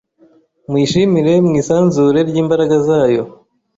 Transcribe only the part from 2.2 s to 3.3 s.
ry imbaraga zayo